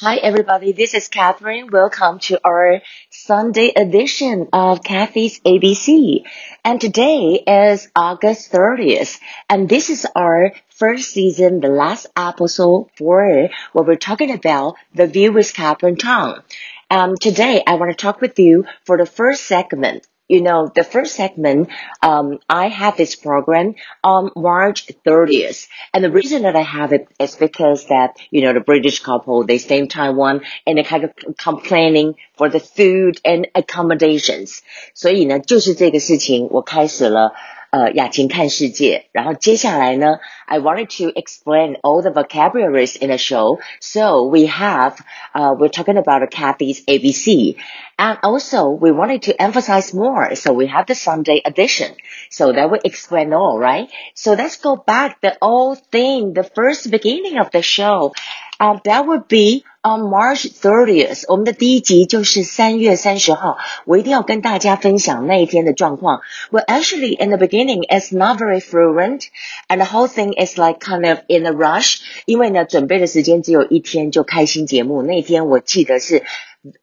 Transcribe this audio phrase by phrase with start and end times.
[0.00, 0.70] Hi, everybody.
[0.70, 1.70] This is Catherine.
[1.72, 6.22] Welcome to our Sunday edition of Kathy's ABC.
[6.64, 9.18] And today is August 30th.
[9.50, 15.08] And this is our first season, the last episode for what we're talking about, The
[15.08, 16.42] View with Catherine Chang.
[16.88, 20.85] Um, today I want to talk with you for the first segment you know, the
[20.85, 21.69] first segment,
[22.01, 25.67] um, I have this program on March 30th.
[25.93, 29.45] And the reason that I have it is because that, you know, the British couple,
[29.45, 34.61] they stay in Taiwan and they kind of complaining for the food and accommodations.
[34.95, 37.33] 所以呢，就是这个事情，我开始了
[37.71, 39.07] 呃雅琴看世界。
[39.11, 43.59] 然后接下来呢，I wanted to explain all the vocabularies in the show.
[43.79, 44.97] So we have,
[45.33, 47.55] uh, we're talking about Kathy's ABC.
[47.97, 50.35] And also we wanted to emphasize more.
[50.35, 51.95] So we have the Sunday edition.
[52.29, 53.89] So that will explain all, right?
[54.15, 58.13] So let's go back the old thing, the first beginning of the show.
[58.59, 63.57] Um, that would be on March 30th，我们的第一集就是三月三十号。
[63.85, 66.21] 我一定要跟大家分享那一天的状况。
[66.51, 69.25] Well, actually, in the beginning, it's not very fluent,
[69.67, 71.97] and the whole thing is like kind of in a rush.
[72.25, 75.01] 因为呢，准备的时间只有一天就开新节目。
[75.01, 76.23] 那天我记得是。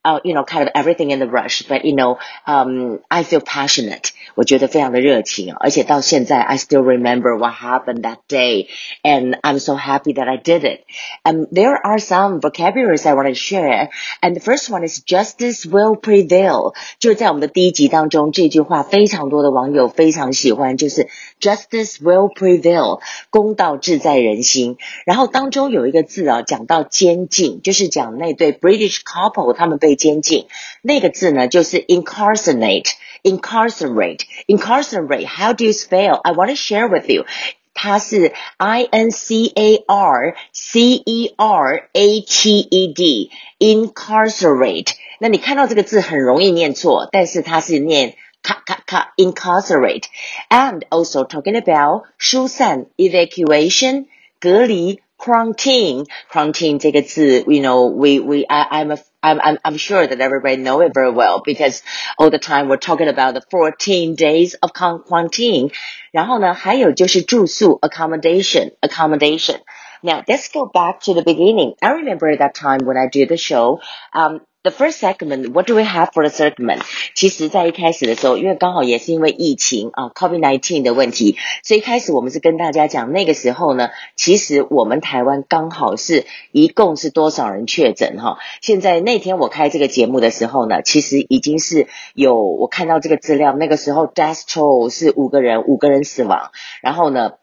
[0.03, 3.41] uh, you know, kind of everything in the rush, but you know, um, I feel
[3.41, 4.09] passionate.
[4.35, 8.67] 我觉得非常的热情，而且到现在 I still remember what happened that day,
[9.03, 10.81] and I'm so happy that I did it.
[11.23, 13.89] Um, there are some vocabularies I want to share,
[14.21, 16.73] and the first one is justice will prevail.
[16.99, 21.07] 就在我们的第一集当中，这句话非常多的网友非常喜欢，就是
[21.39, 24.77] justice will prevail，公道志在人心。
[25.05, 30.47] 然后当中有一个字啊，讲到监禁，就是讲那对 British couple 他们 被监禁，
[30.81, 34.21] 那个字呢就是 incarcerate。incarcerate.
[34.47, 35.27] Incarcerate.
[35.27, 36.19] How do you spell?
[36.23, 37.25] I want to share with you.
[37.73, 44.93] 它是 I N C A R C E R A T E D incarcerate。
[45.19, 54.07] 那你看到这个字很容易念错，但是它是念咔咔咔 incarcerate。And also talking about 疏散 evacuation
[54.39, 60.19] 隔离 quarantine quarantine 这个字，you know we we I I'm a I'm, I'm, I'm sure that
[60.19, 61.81] everybody know it very well because
[62.17, 65.71] all the time we're talking about the 14 days of quarantine.
[66.11, 69.59] 然后呢，还有就是住宿 accommodation accommodation.
[70.01, 71.75] Now let's go back to the beginning.
[71.79, 73.79] I remember that time when I did the show.
[74.13, 76.80] Um, The first segment, what do we have for the segment?
[77.14, 88.38] 其实，在一开始的时候，因为刚好也是因为疫情啊，COVID-19 的问题，所以一开始我们是跟大家讲，那个时候呢，其实我们台湾刚好是一共是多少人确诊哈？
[88.60, 96.50] 现在那天我开这个节目的时候呢，其实已经是有我看到这个资料，那个时候 death toll 是五个人，五个人死亡，
[96.82, 97.34] 然后呢。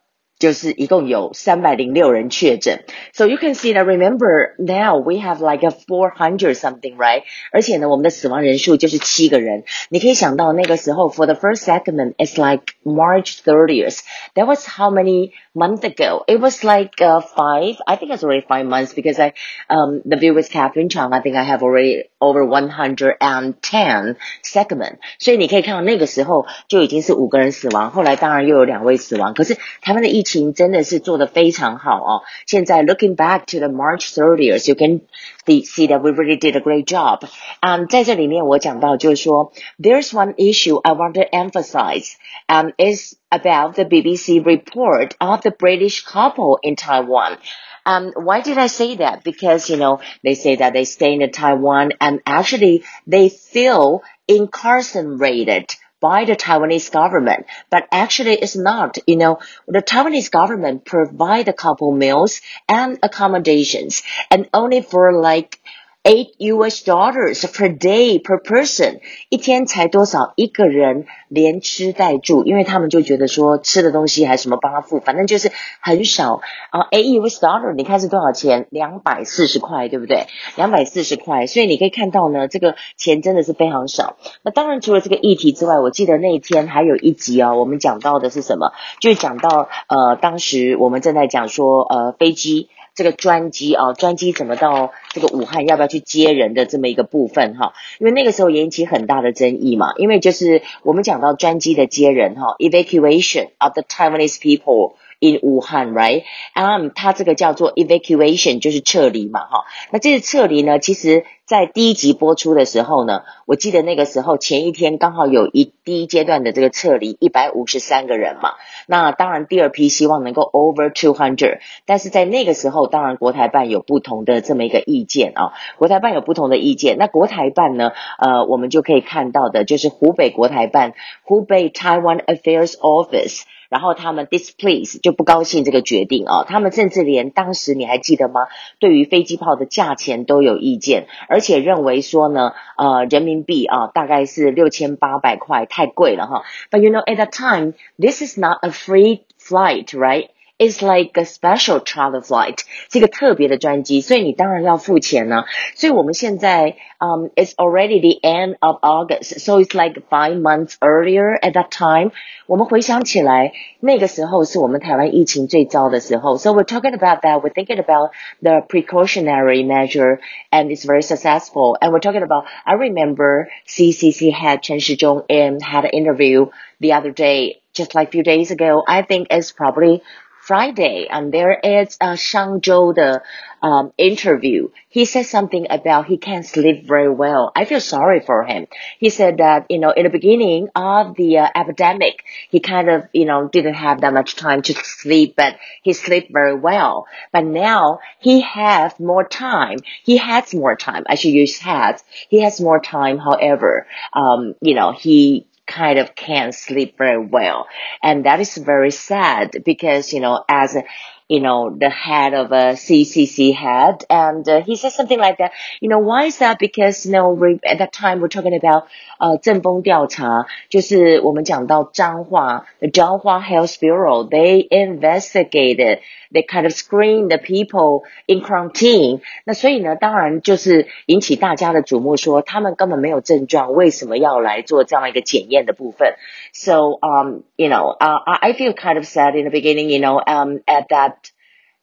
[0.43, 2.85] 就是一共有三百零六人确诊。
[3.13, 7.25] So you can see that remember now we have like a four hundred something, right?
[7.51, 9.65] 而且呢，我们的死亡人数就是七个人。
[9.89, 14.03] 你可以想到那个时候，for the first segment, it's like March 30th.
[14.35, 16.23] That was how many months ago?
[16.29, 17.77] It was like uh, five.
[17.85, 19.33] I think it's already five months because I,
[19.69, 21.13] um, the view with Catherine Chang.
[21.13, 24.15] I think I have already over one hundred and ten
[24.45, 24.99] segment.
[25.19, 29.35] 所以你可以看到那个时候就已经是五个人死亡，后来当然又有两位死亡。
[29.35, 32.23] 可是台湾的疫情 情真的是做得非常好哦。
[32.47, 35.01] 现在 looking back to the March 30th, you can
[35.47, 37.23] see that we really did a great job.
[37.61, 42.13] 嗯，在这里面我讲到就是说，there's one issue I want to emphasize,
[42.49, 47.39] um, is about the BBC report of the British couple in Taiwan.
[47.85, 49.23] Um, why did I say that?
[49.25, 55.75] Because, you know, they say that they stay in Taiwan and actually they feel incarcerated
[56.04, 58.98] by the Taiwanese government, but actually it's not.
[59.08, 65.62] You know, the Taiwanese government provide a couple meals and accommodations, and only for like
[66.04, 66.84] eight U.S.
[66.84, 69.00] dollars per day per person，
[69.30, 75.50] 一天才多少一个人连吃带住，因为他们就觉得说吃的东西还什么帮他付，反正就是
[75.80, 76.42] 很少
[76.72, 76.88] 啊。
[76.92, 77.40] eight U.S.
[77.40, 78.68] dollar，你看是多少钱？
[78.70, 80.28] 两百四十块，对不对？
[80.58, 84.18] 两百四十块，所以你可以看到呢，这个钱真的是非常少。
[84.44, 88.74] 那当然除了这个议题之外，我记得那一天还有一集哦，我们讲到的是什么？
[89.00, 92.68] 就讲到呃，当时我们正在讲说呃飞机。
[92.96, 97.74] 这个专机啊，专机怎么到这个武汉，要不要去接人的这么一个部分哈？
[98.00, 106.24] 因为那个时候引起很大的争议嘛，因为就是我们讲到专机的接人哈，evacuation of the Taiwanese people in Wuhan，right？
[106.54, 109.66] 啊，它这个叫做 evacuation，就是撤离嘛哈。
[109.92, 118.52] 那这次撤离呢，其实在第一集播出的时候呢，我记得那个时候前一天刚好有一第一阶段的这个撤离一百五十三个人嘛。
[118.88, 125.52] 那当然第二批希望能够 over two hundred，但是在那个时候，当然国台办有不同的这么一个意见啊。
[125.78, 130.94] 国台办有不同的意见，那国台办呢，呃，我们就可以看到的就是湖北国台办，
[131.24, 133.42] 湖北 Taiwan Affairs Office。
[133.70, 138.42] 然后他们 displease 就不高兴这个决定啊，他们甚至连当时你还记得吗？
[138.78, 146.44] 对于飞机炮的价钱都有意见，而且认为说呢，呃，人民币啊大概是六千八百块，太贵了哈。
[146.70, 150.28] But you know at that time this is not a free flight, right?
[150.61, 155.45] It's like a special charter flight，这个特别的专机，所以你当然要付钱呢。
[155.77, 162.11] 所以我们现在，嗯、um,，it's already the end of August，so it's like five months earlier at that time。
[162.47, 166.39] 我们回想起来，那个时候是我们台湾疫情最糟的时候。
[166.39, 167.41] So we're talking about that.
[167.41, 168.11] We're thinking about
[168.43, 170.19] the precautionary measure,
[170.51, 171.77] and it's very successful.
[171.81, 172.47] And we're talking about.
[172.65, 176.47] I remember CCC head Chen Shizhong and had an interview
[176.81, 178.83] the other day, just like a few days ago.
[178.85, 180.03] I think it's probably
[180.46, 183.22] Friday, and there is a Shangzhou the
[183.62, 184.68] um, interview.
[184.90, 187.54] He said something about he can't sleep very well.
[187.56, 188.68] I feel sorry for him.
[189.00, 193.08] He said that you know in the beginning of the uh, epidemic, he kind of
[193.14, 197.08] you know didn't have that much time to sleep, but he slept very well.
[197.32, 199.78] But now he has more time.
[200.04, 201.06] He has more time.
[201.08, 202.04] I should use has.
[202.28, 203.18] He has more time.
[203.18, 207.68] However, um, you know he kind of can't sleep very well.
[208.02, 210.84] And that is very sad because, you know, as a,
[211.33, 215.53] you know, the head of a CCC head, and uh, he said something like that.
[215.81, 216.59] You know, why is that?
[216.59, 218.85] Because you know, we, at that time we're talking about
[219.19, 226.01] 呃正风调查，就是我们讲到彰化，the Zhanghua Health Bureau they investigated
[226.33, 229.21] they kind of screen the people in quarantine。
[229.45, 236.15] 那所以呢，当然就是引起大家的瞩目，说他们根本没有症状，为什么要来做这样一个检验的部分？
[236.53, 240.61] So um, you know, uh, I feel kind of sad in the beginning, you know, um,
[240.67, 241.17] at that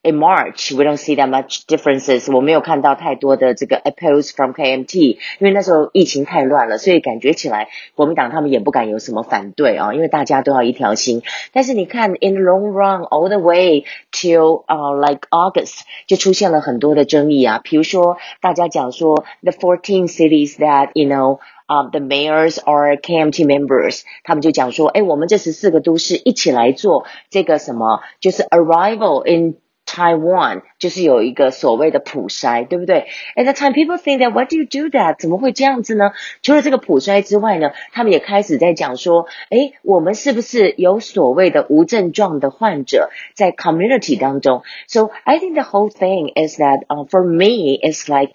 [0.04, 2.32] in March, we don't see that much differences.
[2.32, 11.24] 我没有看到太多的这个 appeals from KMT，因为那时候疫情太乱了，所以感觉起来国民党他们也不敢有什么反对啊，因为大家都要一条心。
[11.54, 17.60] 但是你看，in the long run, all the way till 呃 like August，就出现了很多的争议啊。
[17.64, 21.40] 比如说，大家讲说 the fourteen cities that you know。
[21.68, 29.56] 啊、uh,，the mayors or KMT members，他们就讲说，哎，我们这十四个都市一起来做这个什么，就是 arrival in
[29.90, 33.06] Taiwan 就是有一个所谓的普筛，对不对？
[33.36, 35.16] At the time, people think that why do you do that？
[35.20, 36.12] 怎么会这样子呢？
[36.42, 44.64] 除了这个普筛之外呢，他们也开始在讲说，哎，我们是不是有所谓的无症状的患者在 community 当中？
[44.88, 48.34] So I think the whole thing is that, uh, for me, it's like,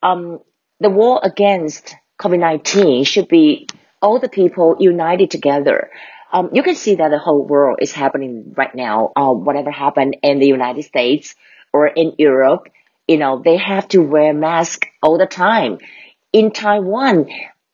[0.00, 0.40] um,
[0.78, 3.66] the war against COVID-19 should be
[4.00, 5.88] all the people united together
[6.33, 9.11] um, you can see that the whole world is happening right now.
[9.15, 11.35] Uh, whatever happened in the United States
[11.71, 12.67] or in Europe,
[13.07, 15.77] you know, they have to wear mask all the time.
[16.31, 17.29] In Taiwan,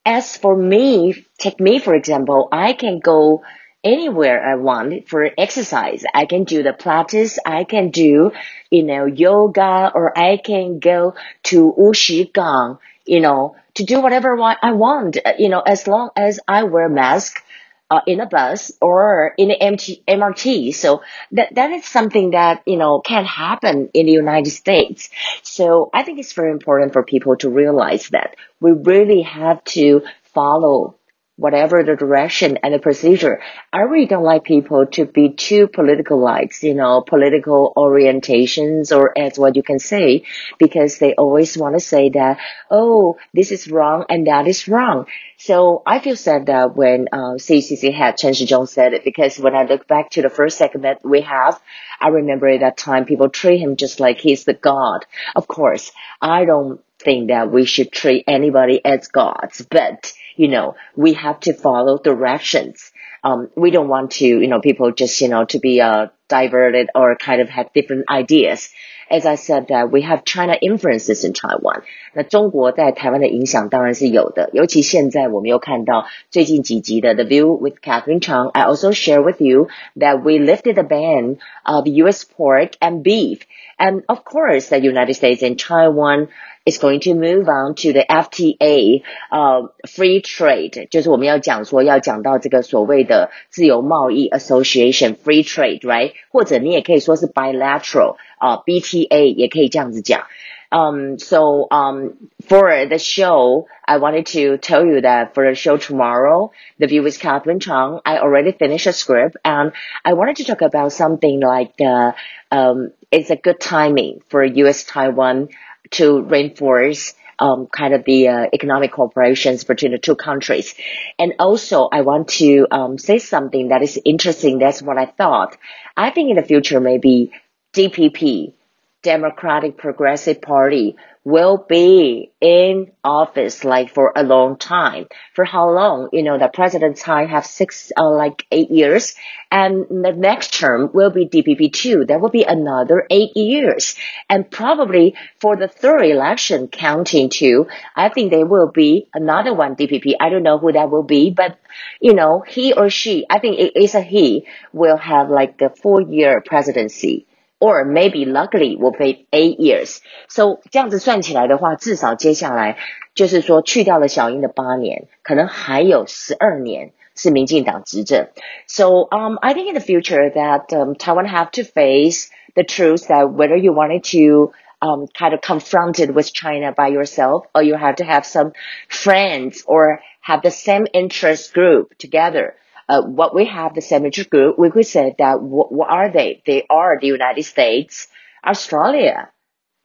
[0.06, 3.44] as for me, take me for example, I can go
[3.81, 6.03] anywhere I want for exercise.
[6.13, 8.33] I can do the Pilates, I can do,
[8.69, 14.73] you know, yoga, or I can go to Wuxigang, you know, to do whatever I
[14.73, 17.41] want, you know, as long as I wear mask
[17.89, 20.75] uh, in a bus or in an MT, MRT.
[20.75, 21.01] So
[21.31, 25.09] that, that is something that, you know, can happen in the United States.
[25.41, 30.04] So I think it's very important for people to realize that we really have to
[30.33, 30.98] follow
[31.39, 33.41] whatever the direction and the procedure.
[33.71, 39.17] I really don't like people to be too political politicalized, you know, political orientations or
[39.17, 40.23] as what you can say,
[40.57, 45.05] because they always want to say that, oh, this is wrong and that is wrong.
[45.37, 49.55] So I feel sad that when uh, CCC head Chen Shizhong said it, because when
[49.55, 51.59] I look back to the first segment we have,
[51.99, 55.05] I remember at that time people treat him just like he's the god.
[55.35, 55.91] Of course,
[56.21, 61.38] I don't think that we should treat anybody as gods, but you know, we have
[61.41, 62.91] to follow directions.
[63.22, 66.88] Um, we don't want to, you know, people just, you know, to be, uh, diverted
[66.94, 68.70] or kind of have different ideas.
[69.10, 71.82] As I said that we have China influences in Taiwan.
[72.14, 78.50] 那中国在台湾的影响当然是有的，尤其现在我们又看到最近几集的 The View with Catherine Chang.
[78.53, 82.24] I also share with you that we lifted the ban of U.S.
[82.24, 83.41] pork and beef,
[83.79, 86.29] and of course, the United States and Taiwan
[86.64, 96.12] is going to move on to the FTA, uh, free trade，就是我们要讲说要讲到这个所谓的自由贸易 association free trade，right？
[96.31, 100.26] 或者你也可以说是 bilateral，啊、uh,，BTA 也可以这样子讲。
[100.70, 102.14] Um, so um,
[102.48, 106.50] for the show, I wanted to tell you that for the show tomorrow,
[106.81, 109.70] The View with Catherine Chang, I already finished a script and
[110.05, 112.12] I wanted to talk about something like uh,
[112.50, 114.82] um, it's a good timing for U.S.
[114.82, 115.50] Taiwan
[115.91, 120.75] to reinforce um, kind of the uh, economic cooperations between the two countries.
[121.17, 124.59] And also, I want to um, say something that is interesting.
[124.59, 125.57] That's what I thought.
[125.95, 127.31] I think in the future, maybe
[127.73, 128.53] DPP,
[129.01, 130.97] Democratic Progressive Party
[131.30, 135.06] will be in office like for a long time.
[135.36, 136.09] For how long?
[136.12, 139.16] You know, the President Tsai have six, uh, like eight years
[139.52, 142.06] and the next term will be DPP two.
[142.06, 143.95] That will be another eight years.
[144.30, 149.76] And probably for the third election counting two, I think there will be another one
[149.76, 150.14] DPP.
[150.19, 151.59] I don't know who that will be, but
[152.02, 155.69] you know, he or she, I think it is a he will have like a
[155.69, 157.28] four year presidency
[157.60, 160.00] or maybe luckily will be eight years.
[160.29, 162.76] So 这样子算起来的话，至少接下来
[163.14, 168.29] 就是说去掉了小英的八年，可能还有十二年是民进党执政。
[168.67, 173.32] So um, I think in the future that um, Taiwan have to face the truth that
[173.32, 177.96] whether you wanted to um, kind of confronted with China by yourself, or you have
[177.96, 178.53] to have some
[178.88, 182.55] friends or have the same interest group together
[182.89, 186.41] uh, what we have the cemetery group, we could say that what, what are they?
[186.45, 188.07] They are the United States,
[188.43, 189.29] Australia.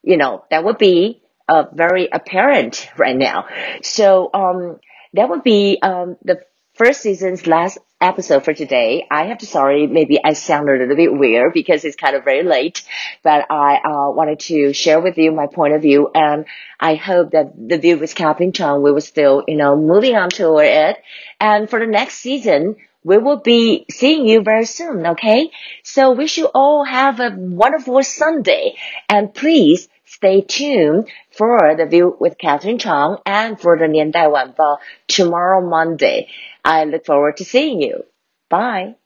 [0.03, 3.47] You know, that would be uh, very apparent right now.
[3.83, 4.81] So um,
[5.13, 6.41] that would be um, the
[6.75, 9.07] first season's last episode for today.
[9.11, 12.25] I have to sorry, maybe I sound a little bit weird because it's kind of
[12.25, 12.83] very late,
[13.23, 16.47] but I uh, wanted to share with you my point of view, and
[16.81, 20.31] I hope that the view with Catherine Chang we will still, you know, moving on
[20.31, 20.97] toward it.
[21.41, 25.51] And for the next season, we will be seeing you very soon, okay?
[25.83, 28.77] So wish you all have a wonderful Sunday
[29.09, 34.79] and please stay tuned for the view with Catherine Chang and for the Niandai Wanbao
[35.07, 36.29] tomorrow Monday.
[36.65, 38.05] I look forward to seeing you.
[38.49, 38.97] Bye.